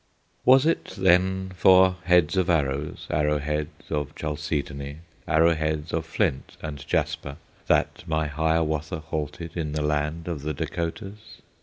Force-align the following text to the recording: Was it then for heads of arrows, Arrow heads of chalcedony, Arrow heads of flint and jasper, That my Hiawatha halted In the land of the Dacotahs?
Was 0.45 0.65
it 0.65 0.85
then 0.97 1.51
for 1.55 1.97
heads 2.05 2.35
of 2.35 2.49
arrows, 2.49 3.05
Arrow 3.11 3.37
heads 3.37 3.91
of 3.91 4.15
chalcedony, 4.15 4.97
Arrow 5.27 5.53
heads 5.53 5.93
of 5.93 6.07
flint 6.07 6.57
and 6.59 6.79
jasper, 6.87 7.37
That 7.67 8.05
my 8.07 8.25
Hiawatha 8.25 8.99
halted 9.01 9.55
In 9.55 9.73
the 9.73 9.83
land 9.83 10.27
of 10.27 10.41
the 10.41 10.55
Dacotahs? 10.55 11.41